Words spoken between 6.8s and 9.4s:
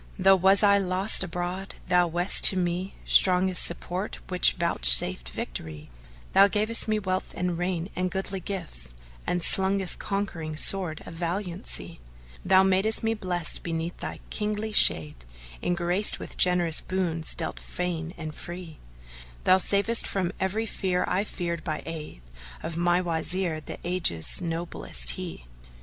me wealth and reign and goodly gifts, *